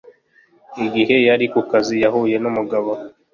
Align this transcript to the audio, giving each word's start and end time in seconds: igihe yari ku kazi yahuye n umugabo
igihe 0.85 1.15
yari 1.27 1.45
ku 1.53 1.59
kazi 1.69 1.95
yahuye 2.03 2.35
n 2.39 2.45
umugabo 2.51 2.91